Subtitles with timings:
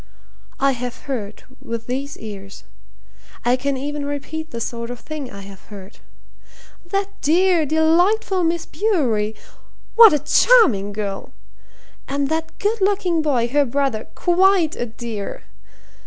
[0.59, 2.63] I have heard with these ears.
[3.45, 5.99] I can even repeat the sort of thing I have heard.
[6.87, 9.35] 'That dear, delightful Miss Bewery
[9.93, 11.33] what a charming girl!
[12.07, 15.43] And that good looking boy, her brother quite a dear!